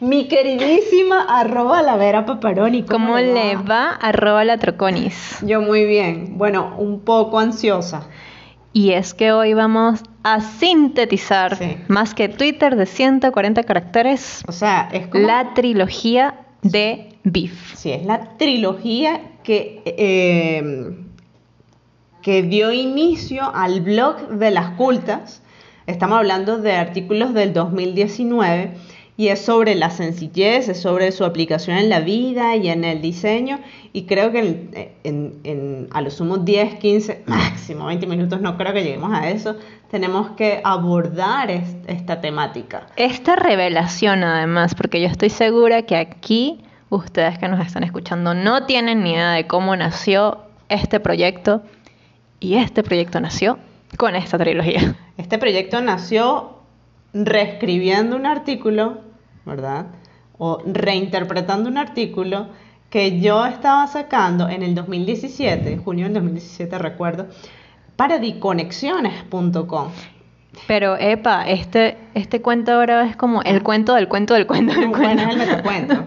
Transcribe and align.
Mi 0.00 0.28
queridísima 0.28 1.26
arroba 1.28 1.82
la 1.82 1.96
Vera 1.96 2.24
Paparoni. 2.24 2.84
¿Cómo, 2.84 3.18
le 3.18 3.56
va? 3.56 3.90
Arroba 3.90 4.44
la 4.46 4.56
Troconis. 4.56 5.36
Yo 5.42 5.60
muy 5.60 5.84
bien. 5.84 6.38
Bueno, 6.38 6.74
un 6.78 7.00
poco 7.00 7.38
ansiosa. 7.38 8.08
Y 8.72 8.92
es 8.92 9.12
que 9.12 9.32
hoy 9.32 9.52
vamos 9.52 10.02
a 10.22 10.40
sintetizar 10.40 11.58
más 11.88 12.14
que 12.14 12.30
Twitter 12.30 12.76
de 12.76 12.86
140 12.86 13.62
caracteres. 13.64 14.42
O 14.48 14.52
sea, 14.52 14.88
es 14.90 15.06
como... 15.08 15.26
La 15.26 15.52
trilogía 15.52 16.46
de 16.62 17.10
Beef. 17.24 17.74
Sí, 17.74 17.92
es 17.92 18.06
la 18.06 18.38
trilogía 18.38 19.20
que, 19.42 19.82
eh, 19.84 20.96
que 22.22 22.42
dio 22.42 22.72
inicio 22.72 23.54
al 23.54 23.82
blog 23.82 24.28
de 24.28 24.50
las 24.50 24.76
cultas. 24.76 25.42
Estamos 25.86 26.16
hablando 26.16 26.56
de 26.56 26.72
artículos 26.72 27.34
del 27.34 27.52
2019 27.52 28.76
y 29.20 29.28
es 29.28 29.42
sobre 29.44 29.74
la 29.74 29.90
sencillez, 29.90 30.70
es 30.70 30.80
sobre 30.80 31.12
su 31.12 31.26
aplicación 31.26 31.76
en 31.76 31.90
la 31.90 32.00
vida 32.00 32.56
y 32.56 32.70
en 32.70 32.84
el 32.84 33.02
diseño 33.02 33.58
y 33.92 34.06
creo 34.06 34.32
que 34.32 34.94
en, 35.04 35.88
a 35.90 36.00
lo 36.00 36.10
sumo 36.10 36.38
10, 36.38 36.76
15, 36.76 37.24
máximo 37.26 37.84
20 37.84 38.06
minutos, 38.06 38.40
no 38.40 38.56
creo 38.56 38.72
que 38.72 38.82
lleguemos 38.82 39.12
a 39.12 39.28
eso, 39.28 39.56
tenemos 39.90 40.30
que 40.38 40.62
abordar 40.64 41.50
esta 41.50 42.22
temática. 42.22 42.86
Esta 42.96 43.36
revelación 43.36 44.24
además, 44.24 44.74
porque 44.74 45.02
yo 45.02 45.08
estoy 45.08 45.28
segura 45.28 45.82
que 45.82 45.96
aquí 45.96 46.62
ustedes 46.88 47.38
que 47.38 47.46
nos 47.46 47.60
están 47.60 47.82
escuchando 47.82 48.32
no 48.32 48.64
tienen 48.64 49.04
ni 49.04 49.10
idea 49.10 49.32
de 49.32 49.46
cómo 49.46 49.76
nació 49.76 50.38
este 50.70 50.98
proyecto 50.98 51.60
y 52.40 52.54
este 52.54 52.82
proyecto 52.82 53.20
nació 53.20 53.58
con 53.98 54.16
esta 54.16 54.38
trilogía. 54.38 54.96
Este 55.18 55.36
proyecto 55.36 55.82
nació 55.82 56.56
reescribiendo 57.12 58.16
un 58.16 58.24
artículo 58.24 59.09
¿verdad? 59.44 59.86
O 60.38 60.62
reinterpretando 60.64 61.68
un 61.68 61.78
artículo 61.78 62.48
que 62.90 63.20
yo 63.20 63.46
estaba 63.46 63.86
sacando 63.86 64.48
en 64.48 64.62
el 64.62 64.74
2017, 64.74 65.78
junio 65.78 66.06
del 66.06 66.14
2017 66.14 66.78
recuerdo, 66.78 67.28
para 67.96 68.18
diconexiones.com. 68.18 69.88
Pero, 70.66 70.96
epa, 70.98 71.48
este, 71.48 71.96
este 72.14 72.42
cuento 72.42 72.72
ahora 72.72 73.06
es 73.06 73.16
como 73.16 73.42
el 73.42 73.62
cuento 73.62 73.94
del 73.94 74.08
cuento 74.08 74.34
del 74.34 74.46
cuento 74.46 74.74
del 74.74 74.90
cuento. 74.90 75.24
Bueno, 75.24 75.42
es 75.42 75.48
el 75.48 75.62
cuento. 75.62 76.04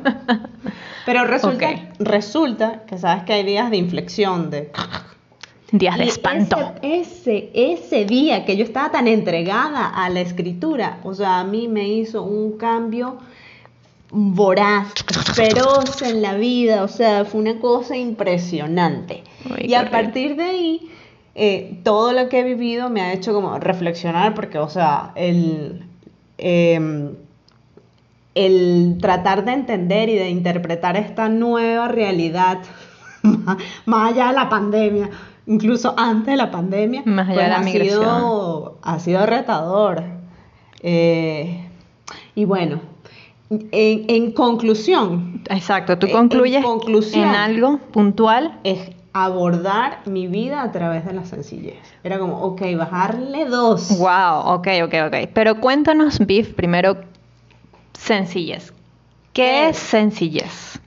Pero 1.05 1.25
resulta, 1.25 1.69
resulta 1.99 2.81
que 2.85 2.97
sabes 2.97 3.23
que 3.23 3.33
hay 3.33 3.43
días 3.43 3.69
de 3.69 3.77
inflexión, 3.77 4.49
de 4.49 4.71
días 5.73 5.97
de 5.97 6.05
espanto. 6.05 6.73
Ese, 6.83 7.49
ese, 7.53 8.05
día 8.05 8.45
que 8.45 8.55
yo 8.55 8.63
estaba 8.63 8.91
tan 8.91 9.07
entregada 9.07 9.87
a 9.87 10.07
la 10.09 10.21
escritura, 10.21 10.99
o 11.03 11.15
sea, 11.15 11.39
a 11.39 11.43
mí 11.43 11.67
me 11.67 11.89
hizo 11.89 12.21
un 12.21 12.57
cambio 12.57 13.17
voraz, 14.11 14.93
feroz 15.33 16.03
en 16.03 16.21
la 16.21 16.35
vida, 16.35 16.83
o 16.83 16.87
sea, 16.87 17.25
fue 17.25 17.41
una 17.41 17.59
cosa 17.59 17.97
impresionante. 17.97 19.23
y 19.57 19.73
a 19.73 19.89
partir 19.89 20.35
de 20.35 20.43
ahí, 20.43 20.91
eh, 21.33 21.79
todo 21.83 22.13
lo 22.13 22.29
que 22.29 22.41
he 22.41 22.43
vivido 22.43 22.91
me 22.91 23.01
ha 23.01 23.11
hecho 23.11 23.33
como 23.33 23.57
reflexionar, 23.57 24.35
porque, 24.35 24.59
o 24.59 24.69
sea, 24.69 25.11
el, 25.15 25.83
em, 26.37 27.15
el 28.35 28.99
tratar 29.01 29.43
de 29.43 29.53
entender 29.53 30.09
y 30.09 30.15
de 30.15 30.29
interpretar 30.29 30.97
esta 30.97 31.29
nueva 31.29 31.87
realidad, 31.87 32.59
más 33.85 34.11
allá 34.11 34.27
de 34.27 34.33
la 34.33 34.49
pandemia, 34.49 35.09
incluso 35.45 35.93
antes 35.97 36.33
de 36.33 36.37
la 36.37 36.51
pandemia, 36.51 37.03
Más 37.05 37.29
allá 37.29 37.43
de 37.43 37.49
la 37.49 37.61
pues, 37.61 37.75
ha, 37.75 37.79
sido, 37.79 38.77
ha 38.81 38.99
sido 38.99 39.25
retador. 39.25 40.03
Eh, 40.81 41.67
y 42.35 42.45
bueno, 42.45 42.81
en, 43.49 44.31
conclusión. 44.31 45.43
Exacto, 45.49 45.97
tú 45.97 46.09
concluyes 46.09 46.63
en, 47.13 47.27
algo 47.27 47.77
puntual. 47.91 48.59
Es 48.63 48.91
abordar 49.13 49.99
mi 50.05 50.27
vida 50.27 50.63
a 50.63 50.71
través 50.71 51.05
de 51.05 51.13
la 51.13 51.25
sencillez. 51.25 51.77
Era 52.03 52.17
como, 52.19 52.41
ok, 52.41 52.61
bajarle 52.77 53.45
dos. 53.45 53.97
Wow, 53.97 54.55
ok, 54.55 54.67
ok, 54.85 54.93
ok. 55.07 55.29
Pero 55.33 55.59
cuéntanos, 55.59 56.19
Biff, 56.25 56.53
primero, 56.53 56.97
sencillez. 57.93 58.73
¿Qué, 59.33 59.69
es 59.69 59.77
sencillez? 59.77 60.79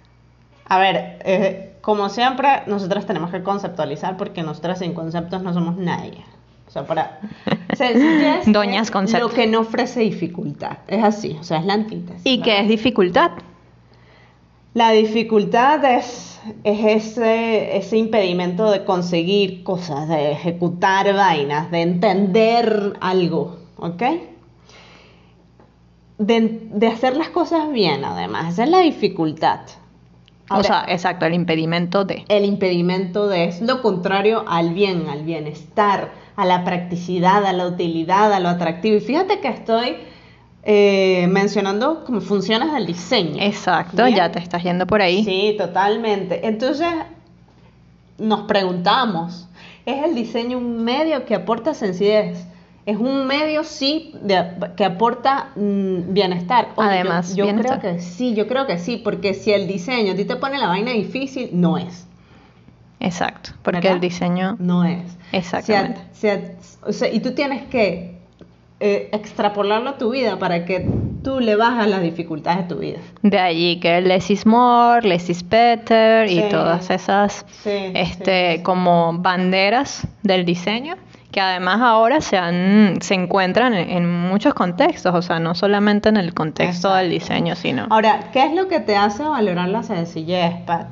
A 0.66 0.78
ver, 0.78 1.18
eh, 1.24 1.65
como 1.86 2.08
siempre, 2.08 2.48
nosotras 2.66 3.06
tenemos 3.06 3.30
que 3.30 3.44
conceptualizar 3.44 4.16
porque 4.16 4.42
nosotras 4.42 4.80
sin 4.80 4.92
conceptos 4.92 5.40
no 5.44 5.54
somos 5.54 5.76
nadie. 5.76 6.24
O 6.66 6.70
sea, 6.72 6.84
para 6.84 7.20
sencillez 7.76 8.42
Doñas 8.46 8.90
es 8.92 9.20
lo 9.20 9.28
que 9.28 9.46
no 9.46 9.60
ofrece 9.60 10.00
dificultad. 10.00 10.78
Es 10.88 11.04
así, 11.04 11.36
o 11.40 11.44
sea, 11.44 11.58
es 11.58 11.64
la 11.64 11.74
antítesis. 11.74 12.22
¿Y 12.24 12.40
qué 12.40 12.60
es 12.60 12.66
dificultad? 12.66 13.30
La 14.74 14.90
dificultad 14.90 15.84
es, 15.84 16.40
es 16.64 17.04
ese, 17.04 17.76
ese 17.76 17.98
impedimento 17.98 18.68
de 18.68 18.84
conseguir 18.84 19.62
cosas, 19.62 20.08
de 20.08 20.32
ejecutar 20.32 21.14
vainas, 21.14 21.70
de 21.70 21.82
entender 21.82 22.94
algo, 23.00 23.58
¿ok? 23.76 24.02
De, 26.18 26.68
de 26.68 26.86
hacer 26.88 27.16
las 27.16 27.28
cosas 27.28 27.70
bien, 27.70 28.04
además. 28.04 28.54
Esa 28.54 28.64
es 28.64 28.70
la 28.70 28.80
dificultad 28.80 29.60
o 30.50 30.62
sea, 30.62 30.84
exacto, 30.88 31.26
el 31.26 31.34
impedimento 31.34 32.04
de. 32.04 32.24
El 32.28 32.44
impedimento 32.44 33.28
de 33.28 33.44
es 33.44 33.60
lo 33.60 33.82
contrario 33.82 34.44
al 34.46 34.74
bien, 34.74 35.08
al 35.08 35.24
bienestar, 35.24 36.12
a 36.36 36.44
la 36.44 36.64
practicidad, 36.64 37.44
a 37.44 37.52
la 37.52 37.66
utilidad, 37.66 38.32
a 38.32 38.40
lo 38.40 38.48
atractivo. 38.48 38.96
Y 38.96 39.00
fíjate 39.00 39.40
que 39.40 39.48
estoy 39.48 39.96
eh, 40.62 41.26
mencionando 41.28 42.04
como 42.04 42.20
funciones 42.20 42.72
del 42.72 42.86
diseño. 42.86 43.42
Exacto, 43.42 44.06
ya 44.08 44.30
te 44.30 44.38
estás 44.38 44.62
yendo 44.62 44.86
por 44.86 45.02
ahí. 45.02 45.24
Sí, 45.24 45.54
totalmente. 45.56 46.46
Entonces, 46.46 46.88
nos 48.18 48.42
preguntamos, 48.42 49.48
¿es 49.84 50.04
el 50.04 50.14
diseño 50.14 50.58
un 50.58 50.84
medio 50.84 51.24
que 51.24 51.34
aporta 51.34 51.74
sencillez? 51.74 52.46
Es 52.86 52.96
un 52.96 53.26
medio 53.26 53.64
sí 53.64 54.14
que 54.76 54.84
aporta 54.84 55.50
mm, 55.56 56.14
bienestar. 56.14 56.68
Además, 56.76 57.34
yo, 57.34 57.46
creo 57.54 57.80
que 57.80 57.98
sí, 58.00 58.34
yo 58.34 58.46
creo 58.46 58.66
que 58.66 58.78
sí, 58.78 58.96
porque 58.96 59.34
si 59.34 59.52
el 59.52 59.66
diseño 59.66 60.12
a 60.12 60.16
ti 60.16 60.24
te 60.24 60.36
pone 60.36 60.56
la 60.56 60.68
vaina 60.68 60.92
difícil, 60.92 61.50
no 61.52 61.78
es. 61.78 62.06
Exacto, 63.00 63.50
porque 63.62 63.88
el 63.88 64.00
diseño 64.00 64.56
no 64.60 64.84
es. 64.84 65.18
Exactamente. 65.32 66.00
o 66.82 66.92
sea, 66.92 67.12
y 67.12 67.20
tú 67.20 67.34
tienes 67.34 67.64
que 67.64 68.16
eh, 68.78 69.08
extrapolarlo 69.12 69.90
a 69.90 69.98
tu 69.98 70.10
vida 70.10 70.38
para 70.38 70.64
que 70.64 70.86
tú 71.24 71.40
le 71.40 71.56
bajas 71.56 71.88
las 71.88 72.02
dificultades 72.02 72.68
de 72.68 72.74
tu 72.74 72.80
vida. 72.80 72.98
De 73.22 73.38
allí 73.38 73.80
que 73.80 74.00
less 74.00 74.30
is 74.30 74.46
more, 74.46 75.00
less 75.00 75.28
is 75.28 75.46
better 75.48 76.30
y 76.30 76.42
todas 76.50 76.88
esas 76.90 77.44
este, 77.64 78.62
como 78.62 79.14
banderas 79.18 80.06
del 80.22 80.44
diseño 80.44 80.96
que 81.36 81.42
además 81.42 81.82
ahora 81.82 82.22
se, 82.22 82.38
han, 82.38 82.96
se 83.02 83.12
encuentran 83.12 83.74
en, 83.74 84.10
muchos 84.10 84.54
contextos, 84.54 85.14
o 85.14 85.20
sea, 85.20 85.38
no 85.38 85.54
solamente 85.54 86.08
en 86.08 86.16
el 86.16 86.32
contexto 86.32 86.94
del 86.94 87.10
diseño, 87.10 87.54
sino... 87.56 87.86
Ahora, 87.90 88.30
¿qué 88.32 88.46
es 88.46 88.54
lo 88.54 88.68
que 88.68 88.80
te 88.80 88.96
hace 88.96 89.22
valorar 89.22 89.68
la 89.68 89.82
sencillez, 89.82 90.54
Pat? 90.64 90.86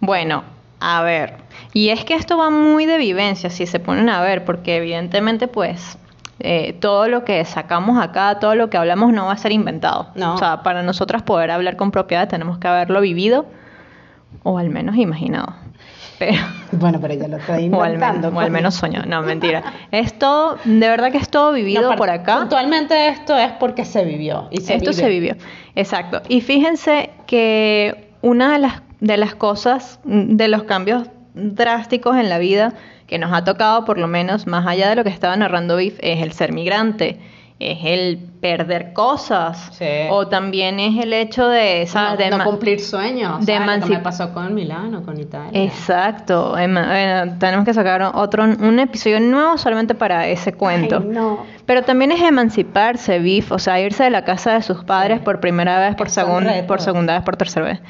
Bueno, 0.00 0.42
a 0.80 1.02
ver, 1.02 1.34
y 1.72 1.90
es 1.90 2.04
que 2.04 2.14
esto 2.14 2.36
va 2.36 2.50
muy 2.50 2.84
de 2.84 2.98
vivencia, 2.98 3.48
si 3.48 3.64
se 3.64 3.78
ponen 3.78 4.08
a 4.08 4.20
ver, 4.22 4.44
porque 4.44 4.78
evidentemente 4.78 5.46
pues 5.46 5.98
eh, 6.40 6.72
todo 6.80 7.06
lo 7.06 7.24
que 7.24 7.44
sacamos 7.44 8.02
acá, 8.02 8.40
todo 8.40 8.56
lo 8.56 8.68
que 8.68 8.78
hablamos 8.78 9.12
no 9.12 9.26
va 9.26 9.34
a 9.34 9.38
ser 9.38 9.52
inventado. 9.52 10.08
No. 10.16 10.34
O 10.34 10.38
sea, 10.38 10.64
para 10.64 10.82
nosotras 10.82 11.22
poder 11.22 11.52
hablar 11.52 11.76
con 11.76 11.92
propiedad 11.92 12.26
tenemos 12.26 12.58
que 12.58 12.66
haberlo 12.66 13.00
vivido 13.00 13.46
o 14.42 14.58
al 14.58 14.68
menos 14.68 14.96
imaginado. 14.96 15.54
bueno, 16.72 16.98
pero 17.00 17.14
ya 17.14 17.28
lo 17.28 17.36
estoy 17.36 17.64
inventando. 17.64 18.28
O 18.28 18.40
al, 18.40 18.50
menos 18.50 18.74
soñó. 18.74 19.02
No, 19.06 19.22
mentira. 19.22 19.62
Es 19.90 20.18
todo, 20.18 20.58
de 20.64 20.88
verdad 20.88 21.12
que 21.12 21.18
es 21.18 21.28
todo 21.28 21.52
vivido 21.52 21.94
por 21.96 22.10
acá. 22.10 22.42
Actualmente 22.42 23.08
esto 23.08 23.36
es 23.36 23.52
porque 23.52 23.84
se 23.84 24.04
vivió. 24.04 24.48
Y 24.50 24.58
esto 24.58 24.92
se 24.92 25.08
vivió, 25.08 25.36
exacto. 25.74 26.22
Y 26.28 26.40
fíjense 26.40 27.10
que 27.26 28.10
una 28.22 28.52
de 28.52 28.58
las, 28.58 28.82
de 29.00 29.16
las 29.16 29.34
cosas, 29.34 30.00
de 30.04 30.48
los 30.48 30.64
cambios 30.64 31.08
drásticos 31.34 32.16
en 32.16 32.28
la 32.28 32.38
vida 32.38 32.74
que 33.06 33.18
nos 33.18 33.32
ha 33.32 33.44
tocado, 33.44 33.84
por 33.84 33.98
lo 33.98 34.08
menos 34.08 34.46
más 34.46 34.66
allá 34.66 34.88
de 34.88 34.96
lo 34.96 35.04
que 35.04 35.10
estaba 35.10 35.36
narrando 35.36 35.76
Biff, 35.76 35.98
es 36.00 36.22
el 36.22 36.32
ser 36.32 36.52
migrante 36.52 37.18
es 37.58 37.78
el 37.84 38.18
perder 38.40 38.92
cosas 38.92 39.80
o 40.10 40.28
también 40.28 40.78
es 40.78 41.02
el 41.02 41.14
hecho 41.14 41.48
de, 41.48 41.88
no, 42.30 42.44
cumplir 42.44 42.80
sueños 42.80 43.46
de 43.46 43.58
lo 43.58 43.80
que 43.80 43.94
me 43.94 43.98
pasó 44.00 44.34
con 44.34 44.54
Milano 44.54 45.02
con 45.02 45.18
Italia. 45.18 45.50
Exacto. 45.64 46.54
Tenemos 46.54 47.64
que 47.64 47.72
sacar 47.72 48.02
otro 48.14 48.44
un 48.44 48.78
episodio 48.78 49.20
nuevo 49.20 49.56
solamente 49.56 49.94
para 49.94 50.28
ese 50.28 50.52
cuento. 50.52 51.02
Pero 51.64 51.82
también 51.82 52.12
es 52.12 52.20
emanciparse 52.20 53.18
Biff 53.18 53.50
o 53.50 53.58
sea 53.58 53.80
irse 53.80 54.04
de 54.04 54.10
la 54.10 54.24
casa 54.24 54.52
de 54.52 54.62
sus 54.62 54.84
padres 54.84 55.20
por 55.20 55.40
primera 55.40 55.80
vez 55.80 55.96
por 55.96 56.10
segunda 56.10 56.52
por 56.66 56.80
segunda 56.82 57.14
vez 57.14 57.22
por 57.22 57.36
tercera 57.36 57.66
vez. 57.66 57.80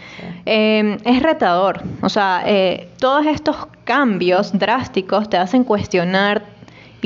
Eh, 0.46 0.96
es 1.04 1.22
retador. 1.22 1.82
O 2.02 2.08
sea 2.08 2.42
eh, 2.46 2.88
todos 3.00 3.26
estos 3.26 3.56
cambios 3.84 4.56
drásticos 4.56 5.28
te 5.28 5.36
hacen 5.36 5.64
cuestionar 5.64 6.55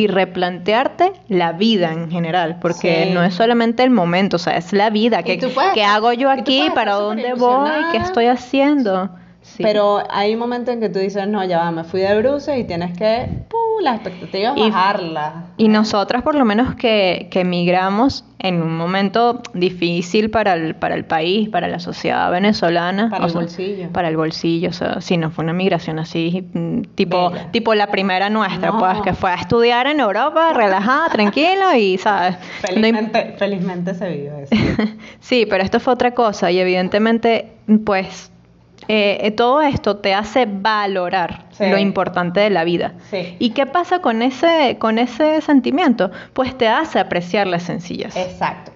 y 0.00 0.06
replantearte 0.06 1.12
la 1.28 1.52
vida 1.52 1.92
en 1.92 2.10
general, 2.10 2.58
porque 2.60 3.04
Sí. 3.04 3.10
no 3.14 3.22
es 3.22 3.34
solamente 3.34 3.82
el 3.82 3.90
momento, 3.90 4.36
o 4.36 4.38
sea, 4.38 4.56
es 4.56 4.72
la 4.72 4.90
vida. 4.90 5.22
¿Qué, 5.22 5.36
puedes 5.54 5.78
hago 5.86 6.12
yo 6.12 6.30
aquí? 6.30 6.64
¿Para 6.74 6.94
dónde 6.94 7.34
voy? 7.34 7.70
¿Qué 7.92 7.98
estoy 7.98 8.26
haciendo? 8.26 9.10
Sí. 9.42 9.62
Pero 9.62 10.02
hay 10.10 10.34
un 10.34 10.38
momento 10.40 10.70
en 10.70 10.80
que 10.80 10.88
tú 10.88 10.98
dices, 10.98 11.26
no, 11.26 11.42
ya 11.44 11.58
va, 11.58 11.70
me 11.70 11.84
fui 11.84 12.00
de 12.00 12.18
bruces 12.18 12.58
y 12.58 12.64
tienes 12.64 12.96
que, 12.96 13.26
¡pum! 13.48 13.82
las 13.82 13.96
expectativas 13.96 14.56
Y- 14.56 14.70
bajarlas. 14.70 15.32
Y 15.56 15.68
nosotras, 15.68 16.22
por 16.22 16.34
lo 16.34 16.44
menos 16.44 16.74
que, 16.74 17.28
que 17.30 17.40
emigramos 17.40 18.24
en 18.42 18.62
un 18.62 18.76
momento 18.76 19.42
difícil 19.52 20.30
para 20.30 20.54
el, 20.54 20.74
para 20.74 20.94
el 20.94 21.04
país, 21.04 21.48
para 21.50 21.68
la 21.68 21.78
sociedad 21.78 22.30
venezolana. 22.30 23.10
Para 23.10 23.24
o 23.24 23.26
el 23.26 23.32
sea, 23.32 23.40
bolsillo. 23.42 23.88
Para 23.92 24.08
el 24.08 24.16
bolsillo, 24.16 24.70
o 24.70 24.72
sea, 24.72 25.00
sí, 25.00 25.16
no 25.16 25.30
fue 25.30 25.44
una 25.44 25.52
migración 25.52 25.98
así, 25.98 26.46
tipo, 26.94 27.30
Bella. 27.30 27.50
tipo 27.52 27.74
la 27.74 27.88
primera 27.88 28.30
nuestra, 28.30 28.70
No. 28.70 28.78
pues, 28.78 29.00
que 29.02 29.12
fue 29.12 29.30
a 29.30 29.34
estudiar 29.34 29.86
en 29.86 30.00
Europa, 30.00 30.52
relajada, 30.54 31.08
tranquilo 31.10 31.74
y, 31.76 31.98
¿sabes? 31.98 32.36
No 32.36 32.68
Felizmente, 32.68 33.34
felizmente 33.38 33.94
se 33.94 34.08
vive 34.08 34.42
eso. 34.50 34.54
Sí, 35.20 35.46
pero 35.48 35.62
esto 35.62 35.78
fue 35.80 35.92
otra 35.92 36.12
cosa 36.12 36.50
y 36.50 36.58
evidentemente, 36.58 37.52
pues, 37.84 38.32
eh, 38.92 39.18
eh, 39.26 39.30
todo 39.30 39.60
esto 39.62 39.98
te 39.98 40.14
hace 40.14 40.46
valorar 40.46 41.44
Sí. 41.50 41.68
lo 41.68 41.78
importante 41.78 42.40
de 42.40 42.50
la 42.50 42.64
vida. 42.64 42.94
Sí. 43.10 43.36
¿Y 43.38 43.50
qué 43.50 43.66
pasa 43.66 44.00
con 44.00 44.22
ese, 44.22 44.78
con 44.80 44.98
ese 44.98 45.40
sentimiento? 45.42 46.10
Pues 46.32 46.56
te 46.58 46.66
hace 46.68 46.98
apreciar 46.98 47.46
las 47.46 47.62
sencillas. 47.62 48.16
Exacto. 48.16 48.72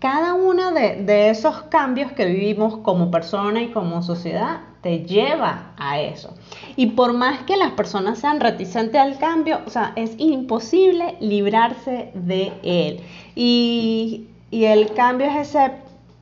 Cada 0.00 0.34
uno 0.34 0.72
de, 0.72 0.96
de 1.04 1.28
esos 1.30 1.62
cambios 1.64 2.10
que 2.12 2.24
vivimos 2.24 2.78
como 2.78 3.10
persona 3.10 3.60
y 3.62 3.68
como 3.68 4.02
sociedad 4.02 4.60
te 4.80 5.00
lleva 5.00 5.72
a 5.76 6.00
eso. 6.00 6.34
Y 6.74 6.86
por 6.86 7.12
más 7.12 7.42
que 7.42 7.56
las 7.58 7.72
personas 7.72 8.18
sean 8.18 8.40
reticentes 8.40 8.98
al 8.98 9.18
cambio, 9.18 9.60
o 9.66 9.70
sea, 9.70 9.92
es 9.96 10.12
imposible 10.16 11.16
librarse 11.20 12.10
de 12.14 12.50
él. 12.62 13.00
Y, 13.34 14.26
y 14.50 14.64
el 14.64 14.92
cambio 14.94 15.26
es 15.28 15.48
ese, 15.54 15.72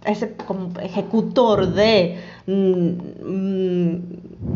ese 0.04 0.34
como 0.34 0.70
ejecutor 0.80 1.68
de, 1.68 2.18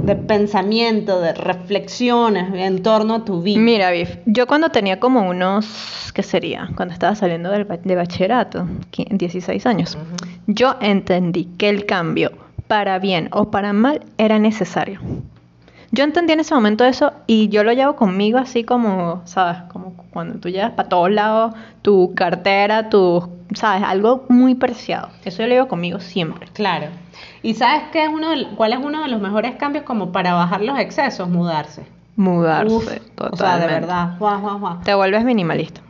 de 0.07 0.17
pensamiento, 0.27 1.21
de 1.21 1.33
reflexiones 1.35 2.53
en 2.55 2.83
torno 2.83 3.15
a 3.17 3.25
tu 3.25 3.43
vida. 3.43 3.61
Mira, 3.61 3.91
Biff, 3.91 4.17
yo 4.27 4.47
cuando 4.47 4.71
tenía 4.71 4.99
como 4.99 5.29
unos, 5.29 6.11
¿qué 6.15 6.23
sería? 6.23 6.71
Cuando 6.77 6.95
estaba 6.95 7.15
saliendo 7.15 7.51
del 7.51 7.67
de 7.85 7.95
bachillerato, 7.95 8.67
qui- 8.91 9.09
16 9.11 9.67
años, 9.67 9.99
yo 10.47 10.77
entendí 10.81 11.45
que 11.59 11.69
el 11.69 11.85
cambio, 11.87 12.33
para 12.67 12.99
bien 12.99 13.29
o 13.33 13.51
para 13.51 13.73
mal, 13.73 14.01
era 14.19 14.39
necesario. 14.39 15.01
Yo 15.95 16.05
entendí 16.05 16.33
en 16.33 16.41
ese 16.41 16.55
momento 16.55 16.87
eso 16.87 17.13
y 17.27 17.49
yo 17.51 17.65
lo 17.65 17.73
llevo 17.75 17.97
conmigo 17.97 18.39
así 18.39 18.65
como, 18.65 19.21
¿sabes? 19.27 19.59
Como 19.71 19.95
cuando 20.11 20.39
tú 20.39 20.49
llevas 20.49 20.71
para 20.71 20.89
todos 20.89 21.11
lados 21.11 21.53
tu 21.83 22.15
cartera, 22.15 22.89
tu, 22.89 23.29
¿sabes? 23.55 23.83
Algo 23.83 24.25
muy 24.29 24.55
preciado. 24.55 25.09
Eso 25.25 25.43
yo 25.43 25.49
lo 25.49 25.55
llevo 25.55 25.69
conmigo 25.69 26.01
siempre. 26.01 26.49
Claro. 26.53 26.87
¿Y 27.43 27.55
sabes 27.55 27.83
qué 27.93 28.05
es 28.05 28.09
uno 28.09 28.31
del- 28.31 28.49
cuál 28.57 28.73
es 28.73 28.79
uno 28.79 29.03
de 29.03 29.09
los 29.09 29.21
mejores 29.21 29.57
cambios 29.57 29.85
como 29.85 30.13
para 30.13 30.35
bajar 30.35 30.61
los 30.63 30.79
excesos? 30.79 31.29
Mudarse. 31.29 31.85
Mudarse, 32.15 32.75
Uf, 32.75 32.85
totalmente. 33.15 33.35
O 33.35 33.37
sea, 33.37 33.59
de 33.59 33.67
verdad. 33.67 34.19
Guau, 34.19 34.41
guau, 34.41 34.59
guau. 34.59 34.81
Te 34.85 34.95
vuelves 34.95 35.25
minimalista. 35.25 35.81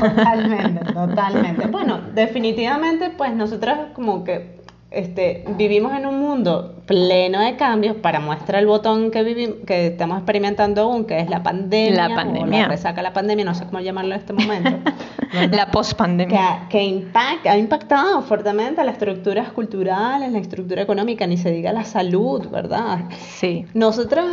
Totalmente, 0.00 0.92
totalmente. 0.92 1.66
Bueno, 1.68 2.00
definitivamente, 2.14 3.10
pues 3.16 3.32
nosotros 3.34 3.76
como 3.94 4.24
que 4.24 4.57
este, 4.90 5.44
vivimos 5.58 5.92
en 5.96 6.06
un 6.06 6.18
mundo 6.18 6.76
pleno 6.86 7.40
de 7.40 7.56
cambios 7.56 7.94
para 7.96 8.20
muestra 8.20 8.58
el 8.58 8.66
botón 8.66 9.10
que 9.10 9.22
vivimos, 9.22 9.56
que 9.66 9.88
estamos 9.88 10.16
experimentando 10.16 10.82
aún, 10.82 11.04
que 11.04 11.18
es 11.20 11.28
la 11.28 11.42
pandemia. 11.42 12.08
La 12.08 12.14
O 12.14 12.16
pandemia. 12.16 12.62
la 12.62 12.68
resaca 12.68 13.02
la 13.02 13.12
pandemia, 13.12 13.44
no 13.44 13.54
sé 13.54 13.66
cómo 13.66 13.80
llamarlo 13.80 14.14
en 14.14 14.20
este 14.20 14.32
momento. 14.32 14.70
¿verdad? 15.34 15.54
La 15.54 15.70
pospandemia. 15.70 16.66
que, 16.70 16.78
que 16.78 16.84
impact- 16.88 17.46
ha 17.46 17.58
impactado 17.58 18.22
fuertemente 18.22 18.80
a 18.80 18.84
las 18.84 18.94
estructuras 18.94 19.52
culturales, 19.52 20.32
la 20.32 20.38
estructura 20.38 20.80
económica, 20.80 21.26
ni 21.26 21.36
se 21.36 21.50
diga 21.50 21.70
la 21.74 21.84
salud, 21.84 22.48
¿verdad? 22.48 23.00
Sí. 23.18 23.66
Nosotros 23.74 24.24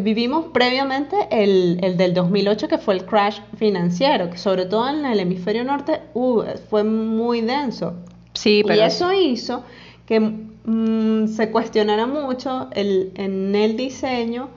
vivimos 0.00 0.46
previamente 0.54 1.16
el, 1.30 1.78
el 1.82 1.98
del 1.98 2.14
2008, 2.14 2.66
que 2.68 2.78
fue 2.78 2.94
el 2.94 3.04
crash 3.04 3.40
financiero, 3.58 4.30
que 4.30 4.38
sobre 4.38 4.64
todo 4.64 4.88
en 4.88 5.04
el 5.04 5.20
hemisferio 5.20 5.64
norte 5.64 6.00
uh, 6.14 6.44
fue 6.70 6.82
muy 6.82 7.42
denso. 7.42 7.92
Sí, 8.32 8.62
pero 8.66 8.80
Y 8.80 8.84
eso 8.84 9.12
hizo 9.12 9.64
que 10.08 10.20
mm, 10.20 11.28
se 11.28 11.50
cuestionara 11.50 12.06
mucho 12.06 12.70
el, 12.72 13.12
en 13.14 13.54
el 13.54 13.76
diseño 13.76 14.48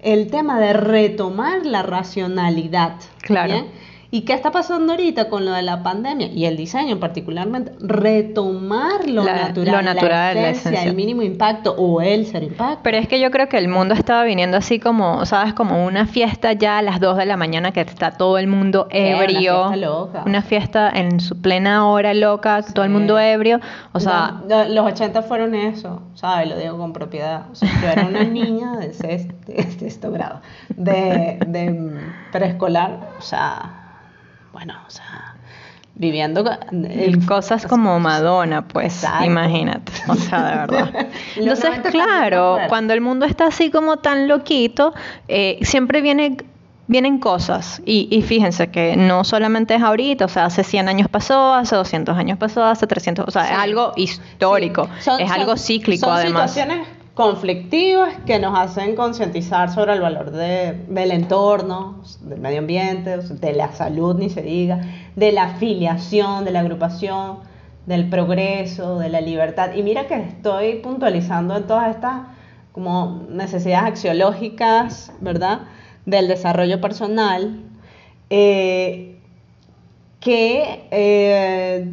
el 0.00 0.30
tema 0.30 0.60
de 0.60 0.74
retomar 0.74 1.66
la 1.66 1.82
racionalidad. 1.82 2.94
Claro. 3.20 3.52
¿bien? 3.52 3.66
¿Y 4.14 4.20
qué 4.26 4.34
está 4.34 4.50
pasando 4.52 4.92
ahorita 4.92 5.30
con 5.30 5.46
lo 5.46 5.52
de 5.52 5.62
la 5.62 5.82
pandemia 5.82 6.26
y 6.26 6.44
el 6.44 6.54
diseño 6.58 7.00
particularmente? 7.00 7.72
Retomar 7.80 9.08
lo 9.08 9.24
La- 9.24 9.48
natural, 9.48 9.74
lo 9.74 9.82
natural, 9.82 10.34
la 10.34 10.42
la 10.42 10.50
esencia, 10.50 10.70
esencia. 10.72 10.90
el 10.90 10.94
mínimo 10.94 11.22
impacto 11.22 11.72
o 11.78 12.02
el 12.02 12.26
ser 12.26 12.42
impacto. 12.42 12.80
Pero 12.82 12.98
es 12.98 13.08
que 13.08 13.18
yo 13.20 13.30
creo 13.30 13.48
que 13.48 13.56
el 13.56 13.68
mundo 13.68 13.94
estaba 13.94 14.22
viniendo 14.24 14.58
así 14.58 14.78
como, 14.78 15.24
¿sabes? 15.24 15.54
Como 15.54 15.86
una 15.86 16.06
fiesta 16.06 16.52
ya 16.52 16.76
a 16.76 16.82
las 16.82 17.00
2 17.00 17.16
de 17.16 17.24
la 17.24 17.38
mañana 17.38 17.72
que 17.72 17.80
está 17.80 18.10
todo 18.10 18.36
el 18.36 18.48
mundo 18.48 18.86
Sí, 18.92 18.98
una 18.98 19.22
ebrio. 19.24 19.68
fiesta 19.70 19.76
loca. 19.76 20.22
Una 20.26 20.42
fiesta 20.42 20.90
en 20.94 21.18
su 21.18 21.40
plena 21.40 21.86
hora 21.88 22.12
loca, 22.12 22.62
todo 22.62 22.84
el 22.84 22.90
mundo 22.90 23.18
ebrio. 23.18 23.60
O 23.92 23.98
sea, 24.00 24.42
No, 24.46 24.64
no, 24.64 24.68
los 24.74 24.92
80 24.92 25.22
fueron 25.22 25.54
eso, 25.54 26.02
¿sabes? 26.16 26.50
Lo 26.50 26.58
digo 26.58 26.76
con 26.76 26.92
propiedad. 26.92 27.46
O 27.50 27.54
sea, 27.54 27.68
yo 27.80 27.88
era 27.88 28.04
una 28.06 28.24
niña 28.24 28.76
de 28.76 28.92
sexto, 28.92 29.34
de 29.46 29.62
sexto 29.70 30.12
grado, 30.12 30.40
de, 30.76 31.38
de 31.46 31.98
preescolar, 32.30 33.08
o 33.18 33.22
sea, 33.22 33.78
bueno, 34.52 34.74
o 34.86 34.90
sea, 34.90 35.34
viviendo 35.94 36.42
con- 36.44 36.84
el- 36.86 37.24
cosas 37.26 37.66
como 37.66 37.98
Madonna, 38.00 38.66
pues, 38.66 39.02
Exacto. 39.04 39.24
imagínate. 39.26 39.92
O 40.08 40.14
sea, 40.14 40.44
de 40.44 40.56
verdad. 40.66 41.06
Entonces, 41.36 41.64
90 41.70 41.90
claro, 41.90 42.58
cuando 42.68 42.94
el 42.94 43.00
mundo 43.00 43.26
está 43.26 43.46
así 43.46 43.70
como 43.70 43.98
tan 43.98 44.26
loquito, 44.28 44.94
eh, 45.28 45.58
siempre 45.62 46.00
viene 46.00 46.36
vienen 46.88 47.18
cosas 47.20 47.80
y, 47.86 48.08
y 48.10 48.20
fíjense 48.22 48.70
que 48.70 48.96
no 48.96 49.24
solamente 49.24 49.74
es 49.76 49.82
ahorita, 49.82 50.26
o 50.26 50.28
sea, 50.28 50.44
hace 50.46 50.62
100 50.62 50.88
años 50.88 51.08
pasó, 51.08 51.54
hace 51.54 51.74
200 51.76 52.18
años 52.18 52.36
pasó, 52.38 52.64
hace 52.64 52.86
300, 52.86 53.26
o 53.26 53.30
sea, 53.30 53.46
Sí. 53.46 53.52
es 53.52 53.58
algo 53.58 53.92
histórico, 53.96 54.86
Sí. 54.98 55.04
Son- 55.04 55.20
es 55.20 55.30
son- 55.30 55.40
algo 55.40 55.56
cíclico 55.56 56.06
son 56.06 56.16
además. 56.16 56.52
situaciones 56.52 56.86
conflictivas 57.14 58.14
que 58.26 58.38
nos 58.38 58.58
hacen 58.58 58.96
concientizar 58.96 59.70
sobre 59.72 59.92
el 59.94 60.00
valor 60.00 60.30
de- 60.30 60.72
del 60.88 61.10
entorno, 61.10 62.02
del 62.22 62.40
medio 62.40 62.60
ambiente, 62.60 63.18
de 63.18 63.52
la 63.52 63.72
salud, 63.72 64.16
ni 64.18 64.30
se 64.30 64.40
diga, 64.42 64.80
de 65.16 65.32
la 65.32 65.44
afiliación, 65.44 66.44
de 66.44 66.52
la 66.52 66.60
agrupación, 66.60 67.38
del 67.86 68.08
progreso, 68.08 68.98
de 68.98 69.08
la 69.10 69.20
libertad. 69.20 69.74
Y 69.74 69.82
mira 69.82 70.06
que 70.06 70.14
estoy 70.14 70.76
puntualizando 70.76 71.56
en 71.56 71.66
todas 71.66 71.94
estas 71.94 72.22
como 72.72 73.24
necesidades 73.28 73.88
axiológicas, 73.90 75.12
¿verdad? 75.20 75.62
Del 76.06 76.28
desarrollo 76.28 76.80
personal. 76.80 77.60
eh, 78.30 79.08
que 80.20 80.86
eh, 80.90 81.86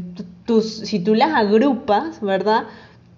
si 0.62 1.00
tú 1.00 1.16
las 1.16 1.34
agrupas, 1.34 2.22
¿verdad? 2.22 2.64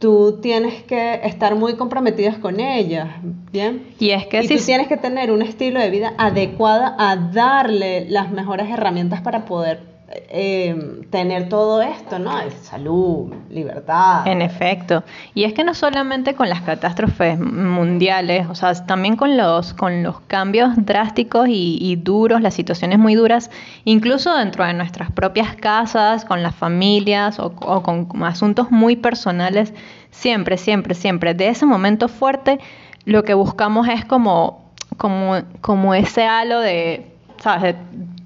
Tú 0.02 0.40
tienes 0.42 0.82
que 0.82 1.22
estar 1.24 1.56
muy 1.56 1.76
comprometidas 1.76 2.40
con 2.40 2.60
ellas, 2.60 3.08
¿bien? 3.52 3.86
Y 4.00 4.10
es 4.10 4.26
que 4.26 4.42
y 4.42 4.48
si 4.48 4.58
tú 4.58 4.64
tienes 4.66 4.88
que 4.88 4.98
tener 4.98 5.32
un 5.32 5.44
estilo 5.44 5.80
de 5.80 5.92
vida 5.92 6.16
adecuada 6.18 6.96
a 6.98 7.16
darle 7.16 8.10
las 8.10 8.32
mejores 8.32 8.70
herramientas 8.72 9.22
para 9.22 9.46
poder 9.46 9.91
eh, 10.14 11.04
tener 11.10 11.50
todo 11.50 11.82
esto, 11.82 12.20
¿no? 12.20 12.32
Salud, 12.62 13.34
libertad. 13.50 14.28
En 14.28 14.42
efecto. 14.42 15.04
Y 15.34 15.44
es 15.44 15.54
que 15.54 15.64
no 15.64 15.74
solamente 15.74 16.34
con 16.36 16.50
las 16.50 16.62
catástrofes 16.62 17.40
mundiales, 17.40 18.48
o 18.50 18.56
sea, 18.56 18.74
también 18.86 19.16
con 19.16 19.38
los, 19.38 19.74
con 19.74 20.04
los 20.04 20.20
cambios 20.22 20.72
drásticos 20.78 21.48
y, 21.48 21.78
y 21.80 21.96
duros, 21.96 22.42
las 22.42 22.54
situaciones 22.54 23.00
muy 23.00 23.16
duras, 23.16 23.50
incluso 23.86 24.36
dentro 24.36 24.66
de 24.66 24.74
nuestras 24.74 25.12
propias 25.12 25.56
casas, 25.56 26.26
con 26.26 26.44
las 26.44 26.56
familias 26.56 27.40
o, 27.40 27.54
o 27.62 27.84
con 27.84 28.08
asuntos 28.24 28.72
muy 28.72 28.96
personales, 28.96 29.74
siempre, 30.12 30.58
siempre, 30.58 30.94
siempre, 30.94 31.34
de 31.34 31.50
ese 31.50 31.66
momento 31.66 32.08
fuerte, 32.08 32.60
lo 33.06 33.24
que 33.24 33.34
buscamos 33.34 33.88
es 33.88 34.06
como, 34.06 34.72
como, 34.98 35.42
como 35.62 35.94
ese 35.94 36.26
halo 36.26 36.60
de, 36.60 37.12
¿sabes? 37.42 37.76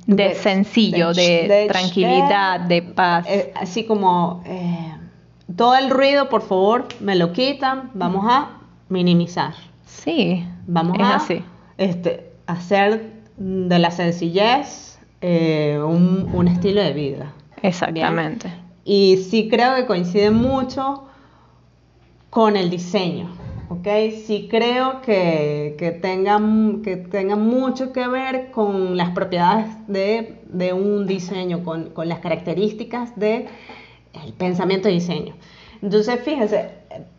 De, 0.08 0.36
sencillo, 0.36 1.14
de- 1.14 1.66
tranquilidad, 1.70 2.60
de 2.60 2.82
paz. 2.84 3.26
Eh, 3.28 3.52
así 3.56 3.86
como 3.86 4.44
eh, 4.46 4.96
todo 5.56 5.76
el 5.76 5.90
ruido, 5.90 6.30
por 6.30 6.42
favor, 6.44 6.88
me 7.00 7.16
lo 7.16 7.32
quitan, 7.34 7.90
vamos 7.94 8.26
a 8.30 8.50
minimizar. 8.90 9.54
Sí, 9.86 10.46
Vamos 10.68 10.98
es 11.00 11.06
a 11.06 11.16
así. 11.16 11.44
Este, 11.78 12.32
hacer 12.48 13.14
de 13.38 13.80
la 13.80 13.90
sencillez 13.92 15.00
eh, 15.22 15.80
un, 15.84 16.30
un 16.34 16.48
estilo 16.48 16.82
de 16.82 16.94
vida. 16.94 17.34
Exactamente. 17.64 18.52
Y 18.84 19.18
sí 19.30 19.48
creo 19.50 19.76
que 19.76 19.86
coincide 19.88 20.30
mucho 20.30 21.06
con 22.30 22.56
el 22.58 22.70
diseño. 22.70 23.30
¿Ok? 23.70 23.88
Sí 24.26 24.48
creo 24.50 25.02
que, 25.02 25.76
que, 25.78 25.92
tengan, 25.92 26.82
que 26.82 26.98
tenga 26.98 27.36
mucho 27.36 27.92
que 27.92 28.08
ver 28.08 28.52
con 28.52 28.98
las 28.98 29.12
propiedades 29.12 29.68
de, 29.88 30.42
de 30.48 30.74
un 30.74 31.08
diseño, 31.08 31.64
con, 31.64 31.90
con, 31.92 32.08
las 32.08 32.20
características 32.20 33.18
del 33.18 33.48
el 34.24 34.34
pensamiento 34.34 34.88
de 34.88 34.96
diseño. 34.96 35.36
Entonces, 35.82 36.20
fíjense, 36.22 36.70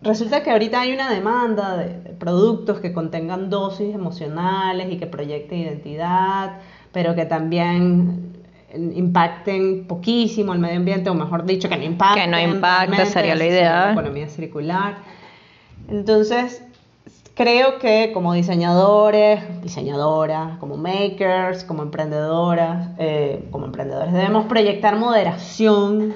resulta 0.02 0.42
que 0.42 0.50
ahorita 0.50 0.80
hay 0.80 0.92
una 0.92 1.10
demanda 1.10 1.76
de, 1.76 1.88
productos 2.18 2.80
que 2.80 2.92
contengan 2.92 3.50
dosis 3.50 3.94
emocionales 3.94 4.92
y 4.92 4.96
que 4.96 5.06
proyecten 5.06 5.58
identidad, 5.58 6.58
pero 6.92 7.14
que 7.14 7.26
también 7.26 8.32
impacten 8.74 9.86
poquísimo 9.86 10.52
el 10.52 10.58
medio 10.58 10.76
ambiente, 10.76 11.10
o 11.10 11.14
mejor 11.14 11.44
dicho, 11.44 11.68
que 11.68 11.76
no 11.76 11.84
impacten. 11.84 12.24
Que 12.24 12.30
no 12.30 12.40
impacte, 12.40 13.06
sería 13.06 13.34
lo 13.34 13.44
ideal. 13.44 13.86
La 13.86 13.92
economía 13.92 14.28
circular. 14.28 14.96
Entonces, 15.88 16.62
creo 17.34 17.78
que 17.78 18.10
como 18.12 18.32
diseñadores, 18.32 19.42
diseñadoras, 19.62 20.58
como 20.58 20.76
makers, 20.76 21.64
como 21.64 21.82
emprendedoras, 21.82 22.88
eh, 22.98 23.46
como 23.50 23.66
emprendedores, 23.66 24.12
debemos 24.12 24.46
proyectar 24.46 24.96
moderación, 24.96 26.14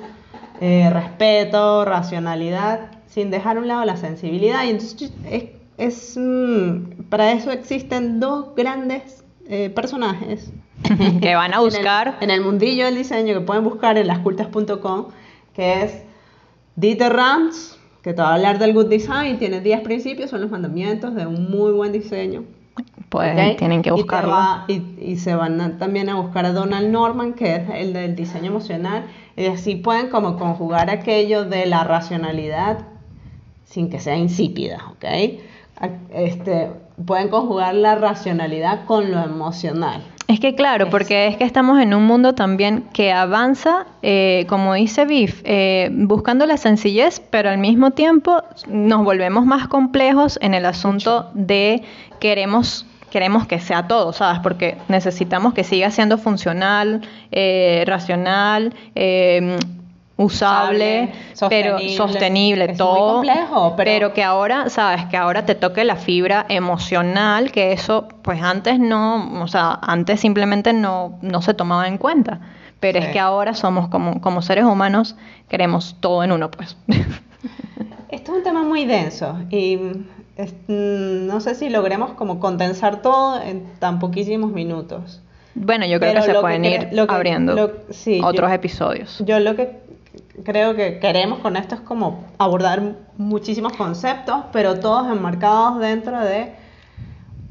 eh, 0.61 0.91
respeto, 0.91 1.85
racionalidad, 1.85 2.91
sin 3.07 3.31
dejar 3.31 3.57
a 3.57 3.61
un 3.61 3.69
lado 3.69 3.85
la 3.85 3.97
sensibilidad. 3.97 4.65
Y 4.65 4.71
entonces, 4.71 5.13
es, 5.29 5.45
es 5.79 6.17
mm, 6.17 7.05
para 7.09 7.33
eso 7.33 7.51
existen 7.51 8.21
dos 8.21 8.55
grandes 8.57 9.25
eh, 9.49 9.69
personajes 9.69 10.53
que 11.21 11.35
van 11.35 11.53
a 11.55 11.61
buscar 11.61 12.19
en 12.21 12.31
el, 12.31 12.41
mundillo 12.41 12.85
del 12.85 12.95
diseño 12.95 13.35
que 13.35 13.41
pueden 13.41 13.65
buscar 13.65 13.99
en 13.99 14.07
lascultas.com 14.07 15.07
que 15.55 15.83
es 15.83 16.03
Dieter 16.77 17.13
Rams 17.13 17.80
que 18.03 18.13
te 18.13 18.23
va 18.23 18.31
a 18.31 18.35
hablar 18.35 18.59
del 18.59 18.73
good 18.73 18.87
design 18.87 19.39
tiene 19.39 19.61
10 19.61 19.81
principios 19.83 20.31
son 20.31 20.41
los 20.41 20.51
mandamientos 20.51 21.15
de 21.15 21.27
un 21.27 21.51
muy 21.51 21.73
buen 21.73 21.93
diseño. 21.93 22.45
Pues 23.09 23.57
tienen 23.57 23.83
que 23.83 23.91
buscarlo. 23.91 24.37
y, 24.69 25.17
se 25.17 25.35
van 25.35 25.79
también 25.79 26.09
a 26.09 26.15
buscar 26.15 26.47
a 26.47 26.53
Donald 26.53 26.91
Norman 26.91 27.35
que 27.35 27.57
es 27.57 27.63
el 27.75 27.93
del 27.93 28.15
diseño 28.15 28.47
emocional 28.47 29.05
y 29.37 29.47
así 29.47 29.77
pueden 29.77 30.09
como 30.09 30.39
conjugar 30.39 30.89
aquello 30.91 31.45
de 31.45 31.67
la 31.67 31.85
racionalidad 31.85 32.87
sin 33.65 33.91
que 33.91 34.01
sea 34.01 34.17
insípida 34.17 34.79
¿ok? 34.93 35.05
este, 36.11 36.71
pueden 37.05 37.29
conjugar 37.29 37.75
la 37.75 37.97
racionalidad 37.97 38.85
con 38.87 39.11
lo 39.11 39.23
emocional 39.23 40.03
es 40.31 40.39
que 40.39 40.55
claro, 40.55 40.89
porque 40.91 41.27
es 41.27 41.37
que 41.37 41.43
estamos 41.43 41.81
en 41.81 41.93
un 41.93 42.05
mundo 42.05 42.37
también 42.37 42.85
que 42.93 43.11
avanza, 43.11 43.87
eh, 44.01 44.47
como 44.49 44.75
dice 44.75 45.05
Biff, 45.05 45.43
eh, 45.45 45.91
buscando 45.93 46.47
la 46.47 46.57
sencillez, 46.57 47.21
pero 47.31 47.51
al 47.51 47.59
mismo 47.59 47.91
tiempo 47.91 48.41
nos 48.69 49.03
volvemos 49.03 49.45
más 49.45 49.67
complejos 49.67 50.39
en 50.41 50.55
el 50.55 50.67
asunto 50.67 51.31
de 51.35 51.83
queremos 52.21 52.87
queremos 53.11 53.49
que 53.49 53.59
sea 53.59 53.89
todo, 53.89 54.13
¿sabes? 54.13 54.39
Porque 54.39 54.77
necesitamos 54.87 55.53
que 55.53 55.65
siga 55.65 55.91
siendo 55.91 56.17
funcional, 56.17 57.01
eh, 57.33 57.83
racional, 57.85 58.73
usable, 60.21 61.13
pero 61.49 61.79
sostenible, 61.97 62.69
todo. 62.75 63.15
complejo, 63.15 63.75
pero... 63.77 64.13
que 64.13 64.23
ahora, 64.23 64.69
sabes, 64.69 65.07
que 65.07 65.17
ahora 65.17 65.47
te 65.47 65.55
toque 65.55 65.83
la 65.85 65.97
fibra 65.97 66.45
emocional, 66.49 67.51
que 67.51 67.73
eso, 67.73 68.07
pues 68.23 68.43
antes 68.43 68.79
no, 68.79 69.43
o 69.43 69.49
sea, 69.49 69.79
antes 69.81 70.21
simplemente 70.21 70.73
no, 70.75 71.19
no 71.23 71.41
se 71.41 71.55
tomaba 71.55 71.89
en 71.89 71.97
cuenta. 71.97 72.41
Pero 72.81 72.99
es 72.99 73.09
que 73.09 73.21
ahora 73.21 73.53
somos 73.55 73.89
como, 73.89 74.23
como 74.23 74.41
seres 74.41 74.65
humanos, 74.65 75.15
queremos 75.49 75.97
todo 76.01 76.25
en 76.25 76.33
uno, 76.33 76.51
pues. 76.51 76.77
Esto 78.11 78.33
es 78.33 78.39
un 78.39 78.43
tema 78.43 78.63
muy 78.63 78.87
denso 78.87 79.39
y 79.51 79.77
mm, 79.77 81.27
no 81.27 81.41
sé 81.41 81.55
si 81.55 81.69
logremos 81.69 82.13
como 82.13 82.41
condensar 82.41 83.03
todo 83.03 83.41
en 83.41 83.65
tan 83.79 83.99
poquísimos 83.99 84.51
minutos. 84.51 85.21
Bueno, 85.55 85.85
yo 85.87 85.99
creo 85.99 86.15
que 86.15 86.23
se 86.23 86.35
pueden 86.35 86.65
ir 86.65 86.89
abriendo 87.09 87.71
otros 88.23 88.53
episodios. 88.53 89.23
Yo 89.27 89.41
lo 89.41 89.57
que 89.57 89.90
creo 90.45 90.75
que 90.75 90.99
queremos 90.99 91.41
con 91.41 91.57
esto 91.57 91.75
es 91.75 91.81
como 91.81 92.25
abordar 92.39 92.97
muchísimos 93.17 93.73
conceptos, 93.75 94.45
pero 94.53 94.81
todos 94.81 95.11
enmarcados 95.11 95.79
dentro 95.79 96.21
de 96.21 96.53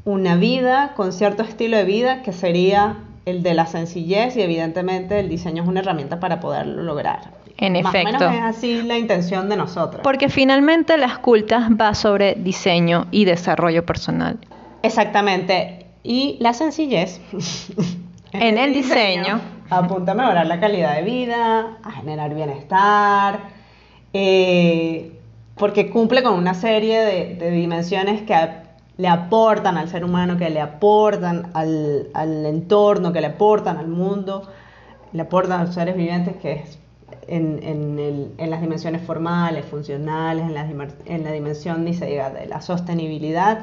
una 0.04 0.36
vida 0.36 0.92
con 0.96 1.12
cierto 1.12 1.42
estilo 1.42 1.76
de 1.76 1.84
vida 1.84 2.22
que 2.22 2.32
sería 2.32 2.98
el 3.26 3.42
de 3.42 3.54
la 3.54 3.66
sencillez 3.66 4.36
y 4.36 4.42
evidentemente 4.42 5.20
el 5.20 5.28
diseño 5.28 5.62
es 5.62 5.68
una 5.68 5.80
herramienta 5.80 6.20
para 6.20 6.40
poderlo 6.40 6.82
lograr. 6.82 7.32
En 7.58 7.76
efecto. 7.76 8.12
Más 8.12 8.22
o 8.22 8.30
menos 8.30 8.34
es 8.34 8.56
así 8.56 8.82
la 8.82 8.96
intención 8.96 9.48
de 9.50 9.56
nosotros. 9.56 10.00
Porque 10.02 10.30
finalmente 10.30 10.96
las 10.96 11.18
cultas 11.18 11.70
va 11.70 11.94
sobre 11.94 12.34
diseño 12.34 13.06
y 13.10 13.26
desarrollo 13.26 13.84
personal. 13.84 14.38
Exactamente. 14.82 15.86
Y 16.02 16.38
la 16.40 16.54
sencillez 16.54 17.20
en 18.32 18.56
el 18.56 18.72
diseño 18.74 19.40
apunta 19.70 20.12
a 20.12 20.14
mejorar 20.14 20.46
la 20.46 20.60
calidad 20.60 20.96
de 20.96 21.02
vida, 21.02 21.78
a 21.82 21.92
generar 21.92 22.34
bienestar, 22.34 23.40
eh, 24.12 25.12
porque 25.56 25.90
cumple 25.90 26.22
con 26.22 26.34
una 26.34 26.54
serie 26.54 27.00
de, 27.36 27.50
dimensiones 27.50 28.22
que 28.22 28.34
le 28.96 29.08
aportan 29.08 29.78
al 29.78 29.88
ser 29.88 30.04
humano, 30.04 30.36
que 30.36 30.50
le 30.50 30.60
aportan 30.60 31.50
al, 31.54 32.06
entorno, 32.46 33.12
que 33.12 33.20
le 33.20 33.28
aportan 33.28 33.78
al 33.78 33.88
mundo, 33.88 34.48
le 35.12 35.22
aportan 35.22 35.60
a 35.60 35.64
los 35.64 35.74
seres 35.74 35.96
vivientes, 35.96 36.36
que 36.36 36.52
es 36.52 36.78
en, 37.28 38.32
las 38.38 38.60
dimensiones 38.60 39.02
formales, 39.02 39.64
funcionales, 39.66 40.44
en 40.44 40.54
la, 40.54 40.66
en 41.06 41.32
dimensión, 41.32 41.84
de 41.84 42.46
la 42.48 42.60
sostenibilidad. 42.60 43.60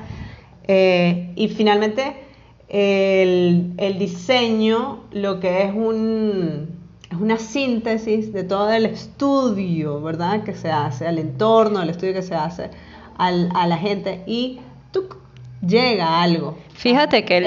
Eh, 0.67 1.33
y 1.35 1.47
finalmente, 1.49 2.26
el, 2.69 3.97
diseño 3.99 5.03
lo 5.11 5.39
que 5.39 5.63
es 5.63 5.73
un, 5.73 6.69
es 7.09 7.17
una 7.17 7.37
síntesis 7.37 8.33
de 8.33 8.43
todo 8.43 8.71
el 8.71 8.85
estudio, 8.85 10.01
¿verdad? 10.01 10.43
Que 10.43 10.53
se 10.53 10.69
hace, 10.69 11.07
al 11.07 11.17
entorno, 11.17 11.81
el 11.81 11.89
estudio 11.89 12.13
que 12.13 12.21
se 12.21 12.35
hace 12.35 12.69
a 13.17 13.31
la 13.31 13.77
gente 13.77 14.23
y 14.27 14.59
tú 14.91 15.05
llega 15.65 16.21
algo. 16.21 16.57
Fíjate 16.73 17.25
que 17.25 17.37
el... 17.37 17.45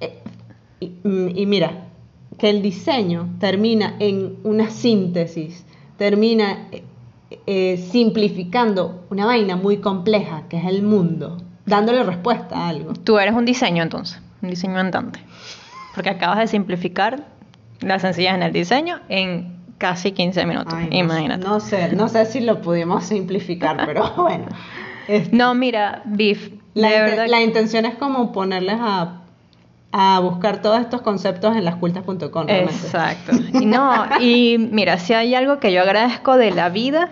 Eh, 0.00 0.22
y, 0.80 1.46
mira, 1.46 1.88
que 2.38 2.48
el 2.48 2.62
diseño 2.62 3.36
termina 3.38 3.96
en 3.98 4.38
una 4.44 4.70
síntesis, 4.70 5.64
termina 5.98 6.68
eh, 6.72 6.82
eh, 7.46 7.76
simplificando 7.92 9.04
una 9.10 9.26
vaina 9.26 9.56
muy 9.56 9.76
compleja 9.76 10.48
que 10.48 10.56
es 10.56 10.64
el 10.64 10.82
mundo, 10.82 11.36
dándole 11.66 12.02
respuesta 12.02 12.56
a 12.56 12.68
algo. 12.70 12.94
Tú 12.94 13.18
eres 13.18 13.34
un 13.34 13.44
diseño 13.44 13.82
entonces 13.82 14.20
un 14.42 14.50
diseño 14.50 14.78
andante. 14.78 15.20
Porque 15.94 16.10
acabas 16.10 16.38
de 16.38 16.46
simplificar 16.46 17.24
la 17.80 17.98
sencillez 17.98 18.34
en 18.34 18.42
el 18.42 18.52
diseño 18.52 19.00
en 19.08 19.56
casi 19.78 20.12
15 20.12 20.46
minutos. 20.46 20.74
Imagínate. 20.90 21.44
No 21.44 21.60
sé, 21.60 21.94
no 21.94 22.08
sé 22.08 22.26
si 22.26 22.40
lo 22.40 22.60
pudimos 22.60 23.04
simplificar, 23.04 23.84
pero 23.86 24.10
bueno. 24.16 24.46
No, 25.32 25.54
mira, 25.54 26.02
Biff. 26.04 26.50
La, 26.74 27.26
la 27.26 27.42
intención 27.42 27.84
es 27.84 27.96
como 27.96 28.30
ponerles 28.30 28.76
a, 28.78 29.22
a 29.92 30.20
buscar 30.20 30.62
todos 30.62 30.80
estos 30.80 31.02
conceptos 31.02 31.56
en 31.56 31.64
lascultas.com. 31.64 32.48
Exacto. 32.48 33.32
Y 33.60 33.66
no, 33.66 34.06
y 34.20 34.56
mira, 34.58 34.98
si 34.98 35.14
hay 35.14 35.34
algo 35.34 35.58
que 35.58 35.72
yo 35.72 35.80
agradezco 35.82 36.36
de 36.36 36.52
la 36.52 36.68
vida, 36.68 37.10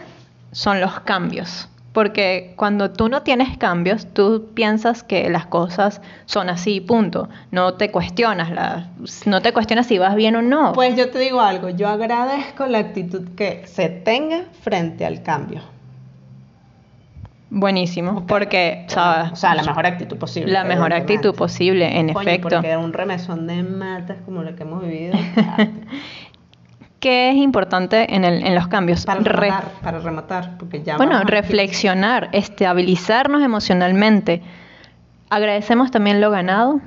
son 0.53 0.81
los 0.81 1.01
cambios. 1.01 1.69
Porque 1.99 2.53
cuando 2.55 2.93
tú 2.93 3.09
no 3.09 3.23
tienes 3.25 3.59
cambios, 3.59 4.07
tú 4.15 4.51
piensas 4.55 5.03
que 5.03 5.29
las 5.29 5.47
cosas 5.47 6.01
son 6.27 6.49
así, 6.49 6.81
punto. 6.81 7.29
No 7.51 7.75
te 7.75 7.91
cuestionas, 7.91 8.53
la, 8.53 8.87
no 9.27 9.43
te 9.43 9.53
cuestionas 9.53 9.89
si 9.89 9.99
vas 9.99 10.15
bien 10.15 10.37
o 10.37 10.43
no. 10.43 10.75
Pues 10.75 10.95
yo 10.95 11.11
te 11.11 11.19
digo 11.19 11.41
algo, 11.41 11.71
yo 11.71 11.89
agradezco 11.89 12.67
la 12.67 12.79
actitud 12.79 13.31
que 13.35 13.67
se 13.67 13.89
tenga 13.89 14.45
frente 14.63 15.07
al 15.07 15.25
cambio. 15.25 15.61
Buenísimo, 17.51 18.25
porque, 18.29 18.85
¿sabes? 18.87 19.33
O 19.33 19.37
sea, 19.37 19.57
la 19.57 19.65
mejor 19.65 19.85
actitud 19.85 20.19
posible. 20.19 20.53
La 20.53 20.63
mejor 20.63 20.93
actitud 20.93 21.35
posible, 21.35 21.99
en 21.99 22.11
efecto. 22.11 22.49
Porque 22.49 22.77
un 22.77 22.93
remesón 22.93 23.49
de 23.49 23.65
matas 23.65 24.19
como 24.25 24.45
lo 24.45 24.55
que 24.55 24.63
hemos 24.63 24.83
vivido. 24.83 25.15
¿Qué 27.01 27.31
es 27.31 27.37
importante 27.37 28.15
en, 28.15 28.25
el, 28.25 28.45
en 28.45 28.55
los 28.55 28.67
cambios? 28.67 29.07
Para 29.07 29.21
rematar, 29.21 29.71
para 29.83 29.99
rematar, 30.01 30.59
porque 30.59 30.83
ya 30.83 30.97
Bueno, 30.97 31.23
reflexionar, 31.23 32.29
estabilizarnos 32.33 33.43
emocionalmente. 33.43 34.43
Agradecemos 35.31 35.93
también 35.93 36.21
lo 36.21 36.31
ganado 36.31 36.81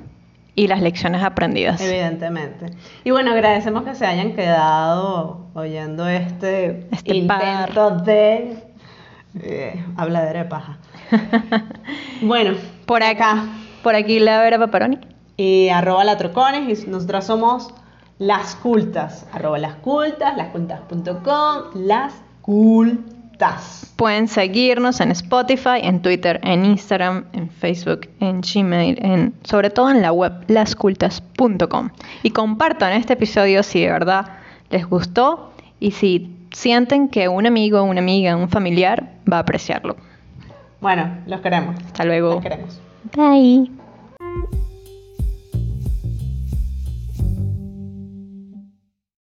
y 0.54 0.66
las 0.66 0.82
lecciones 0.82 1.22
aprendidas. 1.22 1.80
Evidentemente. 1.80 2.66
Y 3.04 3.10
bueno, 3.10 3.32
agradecemos 3.32 3.84
que 3.84 3.94
se 3.94 4.04
hayan 4.04 4.34
quedado 4.34 5.46
oyendo 5.54 6.06
este, 6.06 6.88
este 6.90 7.16
intento 7.16 7.90
de 7.90 8.58
eh, 9.40 9.82
habladera 9.96 10.42
de 10.42 10.48
paja. 10.48 10.78
bueno, 12.22 12.54
por 12.84 13.02
acá, 13.02 13.46
por 13.82 13.94
aquí 13.94 14.20
la 14.20 14.40
Vera 14.42 14.58
Paparoni. 14.58 14.98
Y 15.38 15.70
arroba 15.70 16.04
la 16.04 16.18
Trocones 16.18 16.86
y 16.86 16.90
nosotros 16.90 17.24
somos 17.24 17.72
las 18.22 18.54
cultas, 18.54 19.26
arroba 19.32 19.58
las 19.58 19.74
cultas, 19.76 20.36
lascultas.com, 20.36 21.82
las 21.82 22.14
cultas. 22.40 23.92
Pueden 23.96 24.28
seguirnos 24.28 25.00
en 25.00 25.10
Spotify, 25.10 25.80
en 25.82 26.02
Twitter, 26.02 26.38
en 26.44 26.64
Instagram, 26.64 27.24
en 27.32 27.50
Facebook, 27.50 28.08
en 28.20 28.40
Gmail, 28.40 29.04
en, 29.04 29.34
sobre 29.42 29.70
todo 29.70 29.90
en 29.90 30.02
la 30.02 30.12
web 30.12 30.32
lascultas.com. 30.46 31.90
Y 32.22 32.30
compartan 32.30 32.92
este 32.92 33.14
episodio 33.14 33.64
si 33.64 33.80
de 33.80 33.90
verdad 33.90 34.26
les 34.70 34.86
gustó 34.86 35.52
y 35.80 35.90
si 35.90 36.30
sienten 36.52 37.08
que 37.08 37.28
un 37.28 37.46
amigo, 37.46 37.82
una 37.82 38.00
amiga, 38.00 38.36
un 38.36 38.48
familiar 38.48 39.14
va 39.30 39.38
a 39.38 39.40
apreciarlo. 39.40 39.96
Bueno, 40.80 41.18
los 41.26 41.40
queremos. 41.40 41.74
Hasta 41.86 42.04
luego. 42.04 42.34
Los 42.34 42.42
queremos. 42.42 42.80
Bye. 43.16 43.68